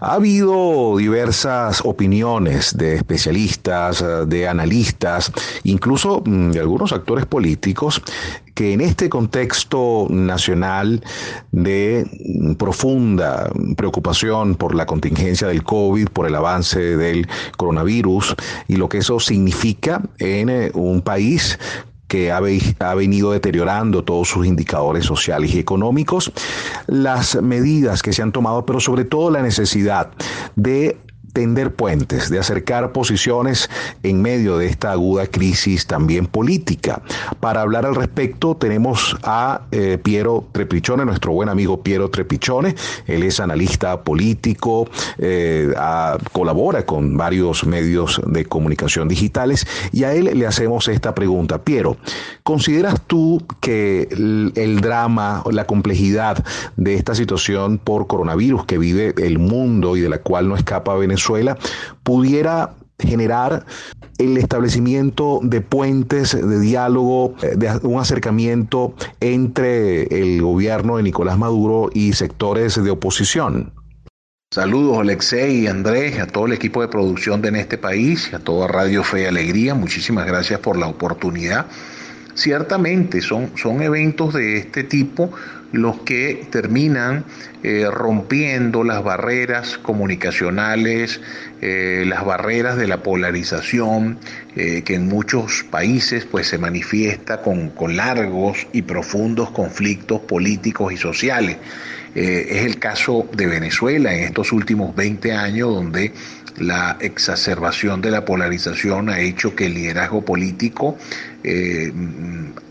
[0.00, 5.30] Ha habido diversas opiniones de especialistas, de analistas,
[5.62, 8.02] incluso mm, de algunos actores políticos
[8.54, 11.02] que en este contexto nacional
[11.52, 12.06] de
[12.58, 18.34] profunda preocupación por la contingencia del COVID, por el avance del coronavirus
[18.68, 21.58] y lo que eso significa en eh, un país
[22.10, 22.40] que ha,
[22.80, 26.32] ha, venido deteriorando todos sus indicadores sociales y económicos,
[26.88, 30.10] las medidas que se han tomado, pero sobre todo la necesidad
[30.56, 30.98] de
[31.40, 33.70] tender puentes, de acercar posiciones
[34.02, 37.00] en medio de esta aguda crisis también política.
[37.40, 42.74] Para hablar al respecto tenemos a eh, Piero Trepichone, nuestro buen amigo Piero Trepichone.
[43.06, 45.72] Él es analista político, eh,
[46.32, 51.64] colabora con varios medios de comunicación digitales y a él le hacemos esta pregunta.
[51.64, 51.96] Piero,
[52.42, 56.44] ¿consideras tú que el, el drama, la complejidad
[56.76, 60.90] de esta situación por coronavirus que vive el mundo y de la cual no escapa
[60.96, 61.29] Venezuela,
[62.02, 63.64] Pudiera generar
[64.18, 71.90] el establecimiento de puentes de diálogo, de un acercamiento entre el gobierno de Nicolás Maduro
[71.94, 73.72] y sectores de oposición.
[74.52, 78.40] Saludos Alexei y Andrés, a todo el equipo de producción de En este país, a
[78.40, 81.66] toda Radio Fe y Alegría, muchísimas gracias por la oportunidad.
[82.34, 85.32] Ciertamente son, son eventos de este tipo
[85.72, 87.24] los que terminan
[87.62, 91.20] eh, rompiendo las barreras comunicacionales,
[91.60, 94.18] eh, las barreras de la polarización
[94.56, 100.92] eh, que en muchos países pues se manifiesta con, con largos y profundos conflictos políticos
[100.92, 101.58] y sociales.
[102.14, 106.12] es el caso de Venezuela en estos últimos 20 años donde
[106.58, 110.96] la exacerbación de la polarización ha hecho que el liderazgo político
[111.44, 111.92] eh,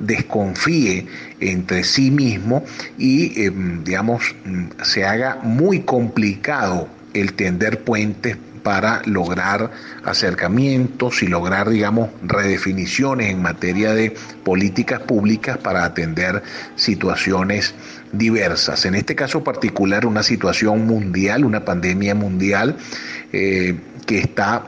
[0.00, 1.06] desconfíe
[1.40, 2.64] entre sí mismo
[2.98, 3.52] y, eh,
[3.84, 4.34] digamos,
[4.82, 9.70] se haga muy complicado el tender puentes para lograr
[10.04, 16.42] acercamientos y lograr, digamos, redefiniciones en materia de políticas públicas para atender
[16.74, 17.74] situaciones
[18.12, 18.86] diversas.
[18.86, 22.76] En este caso particular, una situación mundial, una pandemia mundial
[23.32, 23.76] eh,
[24.06, 24.64] que está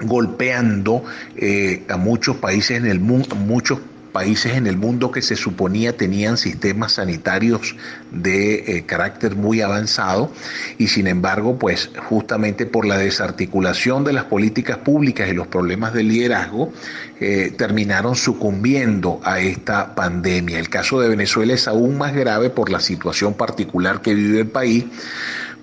[0.00, 1.04] golpeando
[1.36, 3.78] eh, a muchos países en el mundo, muchos
[4.14, 7.74] países en el mundo que se suponía tenían sistemas sanitarios
[8.12, 10.32] de eh, carácter muy avanzado
[10.78, 15.92] y sin embargo, pues justamente por la desarticulación de las políticas públicas y los problemas
[15.94, 16.72] de liderazgo,
[17.18, 20.60] eh, terminaron sucumbiendo a esta pandemia.
[20.60, 24.46] El caso de Venezuela es aún más grave por la situación particular que vive el
[24.46, 24.84] país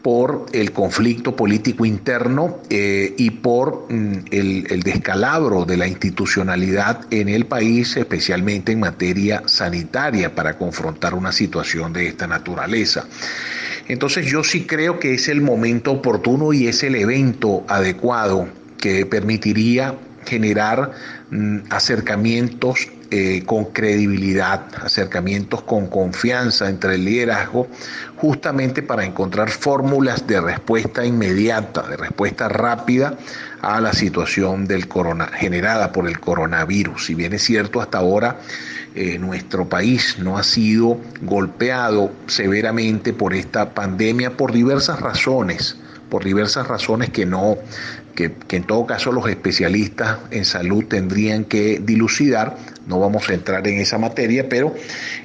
[0.02, 7.30] por el conflicto político interno eh, y por mm, el, descalabro de la institucionalidad en
[7.30, 13.06] el país, especialmente en materia sanitaria, para confrontar una situación de esta naturaleza.
[13.88, 18.48] Entonces yo sí creo que es el momento oportuno y es el evento adecuado
[18.78, 19.96] que permitiría
[20.26, 20.92] generar
[21.30, 27.68] mm, acercamientos eh, con credibilidad, acercamientos con confianza entre el liderazgo,
[28.16, 33.18] justamente para encontrar fórmulas de respuesta inmediata, de respuesta rápida
[33.62, 37.08] a la situación del corona, generada por el coronavirus.
[37.08, 38.40] Si bien es cierto, hasta ahora
[38.96, 45.76] eh, nuestro país no ha sido golpeado severamente por esta pandemia por diversas razones
[46.12, 47.58] por diversas razones que no,
[48.16, 52.58] que, en todo caso los especialistas en salud tendrían que dilucidar.
[52.88, 54.76] No vamos a entrar en esa materia, pero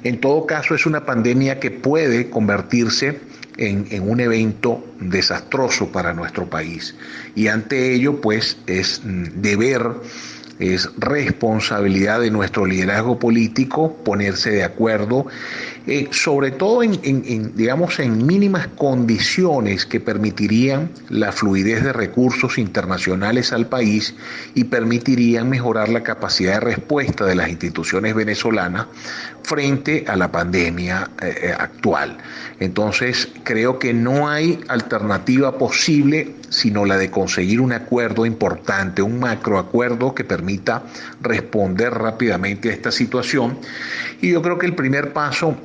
[0.03, 3.19] en todo caso es una pandemia que puede convertirse
[3.57, 6.95] en, en, un evento desastroso para nuestro país.
[7.35, 9.83] Y ante ello, pues es mm, deber
[10.59, 15.27] es responsabilidad de nuestro liderazgo político ponerse de acuerdo,
[15.85, 23.53] eh, sobre todo en, digamos, en mínimas condiciones que permitirían la fluidez de recursos internacionales
[23.53, 24.15] al país
[24.55, 28.87] y permitirían mejorar la capacidad de respuesta de las instituciones venezolanas
[29.43, 32.17] frente a la pandemia eh, eh, actual.
[32.59, 39.19] Entonces, creo que no hay alternativa posible sino la de conseguir un acuerdo importante, un
[39.19, 40.83] macroacuerdo que permita
[41.21, 43.59] responder rápidamente a esta situación.
[44.21, 45.55] Y yo creo que el primer paso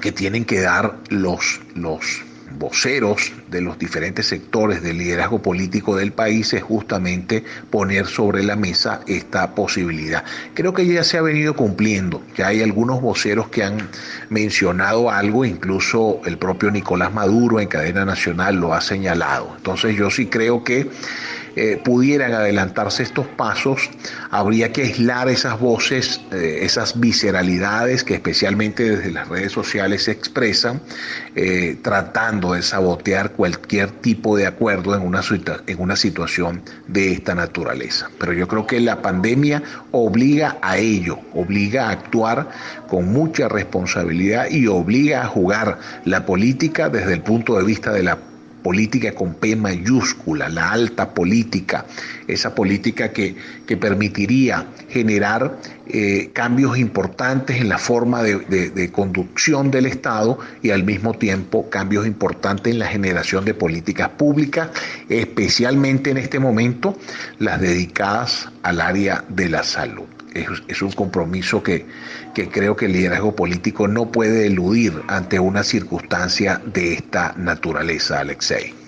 [0.00, 2.22] que tienen que dar los, los
[2.58, 8.56] voceros de los diferentes sectores del liderazgo político del país es justamente poner sobre la
[8.56, 10.24] mesa esta posibilidad.
[10.54, 13.88] Creo que ya se ha venido cumpliendo, ya hay algunos voceros que han
[14.28, 19.54] mencionado algo, incluso el propio Nicolás Maduro en cadena nacional lo ha señalado.
[19.56, 20.88] Entonces yo sí creo que
[21.56, 23.90] eh, pudieran adelantarse estos pasos,
[24.30, 30.12] habría que aislar esas voces, eh, esas visceralidades que especialmente desde las redes sociales se
[30.12, 30.80] expresan,
[31.34, 35.22] eh, tratando de sabotear cualquier tipo de acuerdo en una,
[35.66, 38.10] en una situación de esta naturaleza.
[38.18, 42.48] Pero yo creo que la pandemia obliga a ello, obliga a actuar
[42.88, 48.02] con mucha responsabilidad y obliga a jugar la política desde el punto de vista de
[48.02, 48.29] la
[48.62, 51.86] política con P mayúscula, la alta política,
[52.26, 53.34] esa política que,
[53.66, 60.70] que permitiría generar eh, cambios importantes en la forma de, de, conducción del Estado y
[60.70, 64.70] al mismo tiempo cambios importantes en la generación de políticas públicas,
[65.08, 66.96] especialmente en este momento
[67.38, 70.06] las dedicadas al área de la salud.
[70.32, 71.86] Es, un compromiso que,
[72.34, 78.20] que creo que el liderazgo político no puede eludir ante una circunstancia de esta naturaleza,
[78.50, 78.79] Alexei.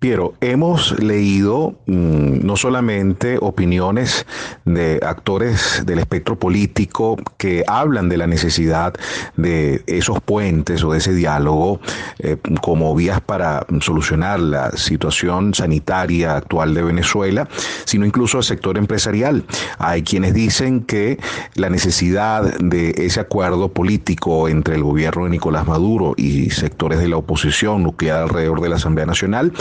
[0.00, 4.24] Piero, hemos leído mm, no solamente opiniones
[4.64, 8.94] de actores del espectro político que hablan de la necesidad
[9.36, 11.80] de esos puentes o de ese diálogo
[12.18, 17.46] eh, como vías para solucionar la situación sanitaria actual de Venezuela,
[17.84, 19.44] sino incluso el sector empresarial.
[19.76, 21.18] Hay quienes dicen que
[21.56, 27.08] la necesidad de ese acuerdo político entre el gobierno de Nicolás Maduro y sectores de
[27.08, 29.52] la oposición nuclear alrededor de la Asamblea Nacional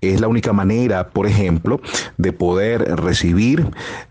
[0.00, 1.80] es la única manera, por ejemplo,
[2.16, 3.62] de poder recibir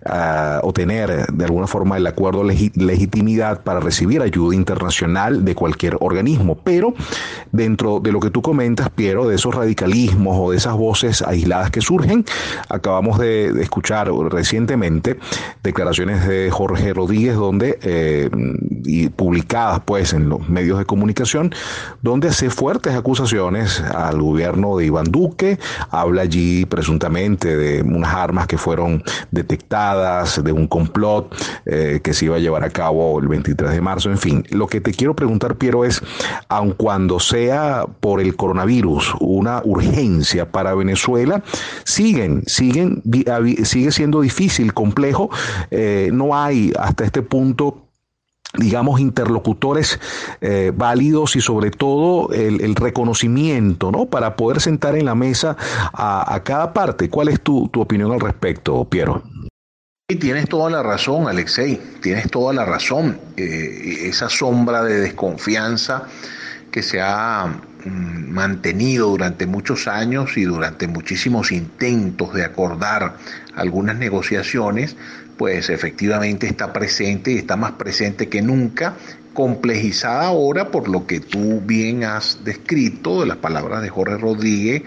[0.06, 5.98] uh, o tener de alguna forma el acuerdo legitimidad para recibir ayuda internacional de cualquier
[6.00, 6.58] organismo.
[6.64, 6.94] Pero
[7.52, 11.72] dentro de lo que tú comentas, Piero, de esos radicalismos o de esas voces aisladas
[11.72, 12.26] que surgen,
[12.70, 15.18] acabamos de, escuchar recientemente
[15.64, 18.30] declaraciones de Jorge Rodríguez, donde eh,
[18.84, 21.54] y publicadas pues en los medios de comunicación,
[22.02, 25.60] donde hace fuertes acusaciones al gobierno de Iván Duque,
[25.90, 31.36] habla allí presuntamente de unas armas que fueron detectadas, de un complot
[31.66, 34.44] eh, que se iba a llevar a cabo el 23 de marzo, en fin.
[34.50, 36.02] Lo que te quiero preguntar, Piero, es,
[36.50, 41.44] aun cuando sea por el coronavirus una urgencia para Venezuela,
[41.84, 43.02] siguen, siguen,
[43.64, 45.30] sigue siendo difícil, complejo,
[45.70, 47.91] eh, no hay hasta este punto
[48.58, 50.00] digamos, interlocutores
[50.42, 54.06] eh, válidos y sobre todo el, reconocimiento, ¿no?
[54.08, 55.56] Para poder sentar en la mesa
[55.94, 57.10] a, cada parte.
[57.10, 59.24] ¿Cuál es tu, opinión al respecto, Piero?
[60.10, 63.18] Y tienes toda la razón, Alexei, tienes toda la razón.
[63.38, 66.08] Eh, esa sombra de desconfianza
[66.72, 73.16] que se ha mm, mantenido durante muchos años y durante muchísimos intentos de acordar
[73.56, 74.96] algunas negociaciones,
[75.42, 78.94] pues efectivamente está presente y está más presente que nunca,
[79.34, 84.84] complejizada ahora por lo que tú bien has descrito de las palabras de Jorge Rodríguez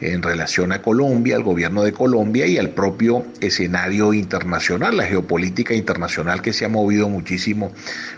[0.00, 5.74] en relación a Colombia, al gobierno de Colombia y al propio escenario internacional, la geopolítica
[5.74, 7.70] internacional que se ha movido muchísimo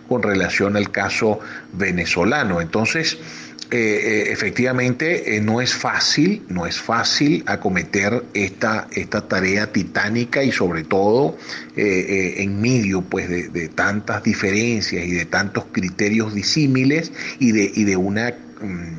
[0.08, 1.40] con relación al caso
[1.72, 2.60] venezolano.
[2.60, 3.18] Entonces,
[3.72, 10.42] eh, eh, efectivamente eh, no es fácil, no es fácil acometer esta, esta tarea titánica
[10.42, 11.36] y sobre todo
[11.76, 17.96] en medio pues, de, tantas diferencias y de tantos criterios disímiles y de, y de
[17.96, 18.34] una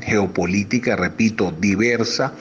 [0.02, 2.34] geopolítica, repito, diversa.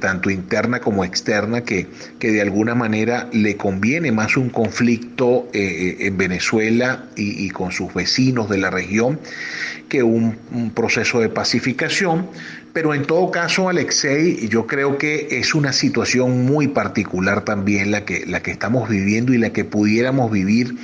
[0.00, 1.86] tanto interna como externa, que,
[2.18, 7.92] que, de alguna manera le conviene más un conflicto en Venezuela y, y, con sus
[7.92, 9.18] vecinos de la región
[9.88, 10.36] que un,
[10.74, 12.26] proceso de pacificación,
[12.72, 18.04] pero en todo caso, Alexei, yo creo que es una situación muy particular también la
[18.04, 20.76] que, la que estamos viviendo y la que pudiéramos vivir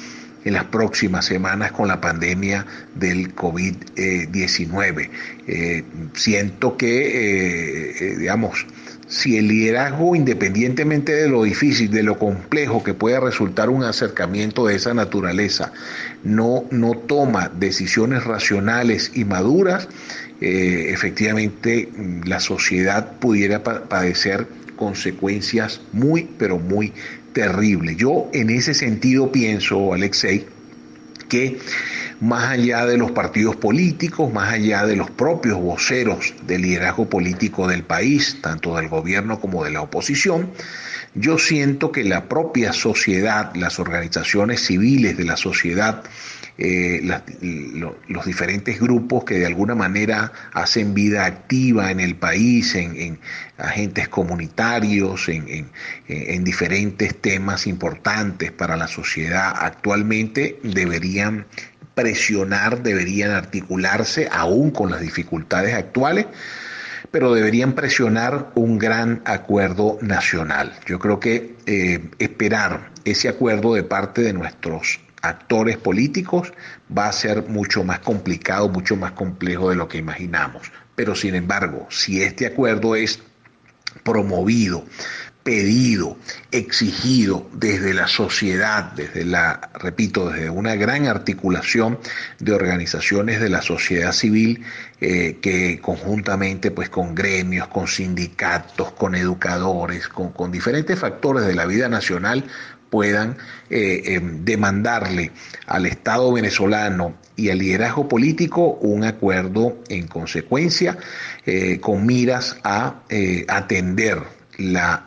[0.44, 5.10] en las próximas semanas con la pandemia del COVID-19.
[5.46, 5.84] Eh,
[6.14, 8.66] siento que, eh, eh, digamos,
[9.08, 14.66] si el liderazgo, independientemente de lo difícil, de lo complejo que pueda resultar un acercamiento
[14.66, 15.72] de esa naturaleza,
[16.22, 19.88] no, no toma decisiones racionales y maduras,
[20.40, 24.46] efectivamente mm, la sociedad pudiera padecer
[24.76, 26.92] consecuencias muy, pero muy
[27.35, 27.99] terribles.
[27.99, 30.47] Yo en ese sentido pienso, Alexei,
[31.29, 31.59] que
[32.21, 37.66] más allá de los partidos políticos, más allá de los propios voceros del liderazgo político
[37.66, 40.50] del país, tanto del gobierno como de la oposición,
[41.14, 46.02] yo siento que la propia sociedad, las organizaciones civiles de la sociedad,
[46.56, 47.00] eh,
[48.09, 53.18] los diferentes grupos que de alguna manera hacen vida activa en el país, en,
[53.59, 55.68] agentes comunitarios, en,
[56.09, 61.47] en, diferentes temas importantes para la sociedad actualmente, deberían
[61.94, 66.26] presionar, deberían articularse, aún con las dificultades actuales,
[67.10, 70.72] pero deberían presionar un gran acuerdo nacional.
[70.86, 76.52] Yo creo que eh, esperar ese acuerdo de parte de nuestros actores políticos
[76.96, 80.72] va a ser mucho más complicado, mucho más complejo de lo que imaginamos.
[80.94, 83.22] Pero sin embargo, si este acuerdo es
[84.02, 84.84] promovido,
[85.44, 86.16] pedido,
[86.50, 91.98] exigido desde la sociedad, desde la, repito, desde una gran articulación
[92.40, 94.64] de organizaciones de la sociedad civil
[95.02, 101.66] eh, que conjuntamente pues con gremios, con sindicatos, con educadores, con, diferentes factores de la
[101.66, 102.44] vida nacional
[102.88, 103.36] puedan
[103.68, 105.30] eh, em, demandarle
[105.66, 110.96] al Estado venezolano y al liderazgo político un acuerdo en consecuencia
[111.44, 113.02] eh, con miras a
[113.48, 114.22] atender
[114.58, 115.04] la,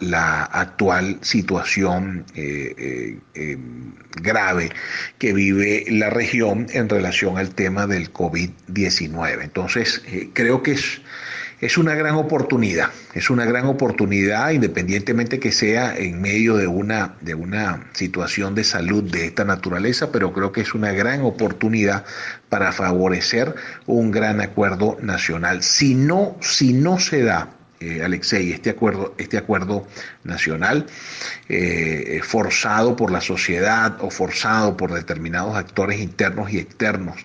[0.52, 3.20] actual situación em,
[4.22, 4.72] grave
[5.18, 9.44] que vive la región en relación al tema del COVID-19.
[9.44, 10.02] Entonces,
[10.34, 11.02] creo que es
[11.60, 17.16] es una gran oportunidad, es una gran oportunidad independientemente que sea en medio de una,
[17.22, 22.06] de una situación de salud de esta naturaleza, pero creo que es una gran oportunidad
[22.50, 23.56] para favorecer
[23.88, 25.64] un gran acuerdo nacional.
[25.64, 29.88] Si no, si no se da eh, Alexei, este acuerdo, este acuerdo
[30.24, 30.88] nacional
[31.48, 37.18] eh, forzado por la sociedad o forzado por determinados actores internos y externos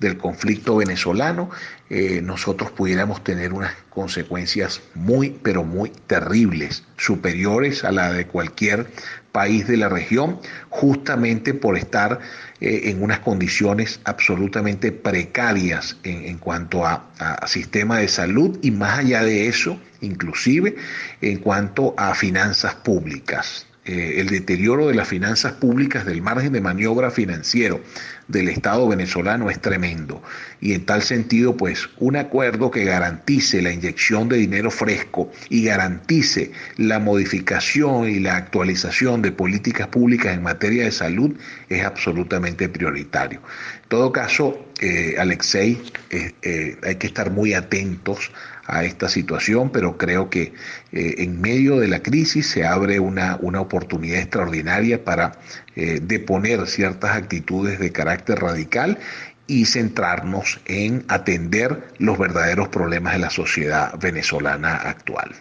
[0.00, 1.50] del conflicto venezolano,
[1.90, 8.86] eh, nosotros pudiéramos tener unas consecuencias muy, pero muy terribles, superiores a la de cualquier
[9.32, 12.18] país de la región, justamente por estar
[12.60, 18.98] eh, en unas condiciones absolutamente precarias en, cuanto a, a, sistema de salud y más
[18.98, 20.74] allá de eso, inclusive
[21.20, 23.67] en cuanto a finanzas públicas.
[23.88, 27.80] Eh, el deterioro de las finanzas públicas, del margen de maniobra financiero
[28.26, 30.22] del Estado venezolano es tremendo.
[30.60, 35.64] Y en tal sentido, pues un acuerdo que garantice la inyección de dinero fresco y
[35.64, 41.34] garantice la modificación y la actualización de políticas públicas en materia de salud
[41.70, 43.40] es absolutamente prioritario.
[43.84, 45.80] En todo caso, eh, Alexei,
[46.10, 48.30] eh, hay que estar muy atentos
[48.68, 50.52] a esta situación, pero creo que
[50.92, 55.32] eh, en medio de la crisis se abre una, una oportunidad extraordinaria para
[55.74, 58.98] eh, deponer ciertas actitudes de carácter radical
[59.46, 65.34] y centrarnos en atender los verdaderos problemas de la sociedad venezolana actual.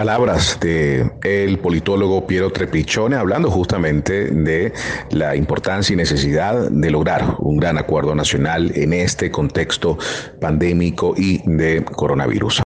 [0.00, 4.72] Palabras de el politólogo Piero Trepichone hablando justamente de
[5.10, 9.98] la importancia y necesidad de lograr un gran acuerdo nacional en este contexto
[10.40, 12.58] pandémico y de coronavirus.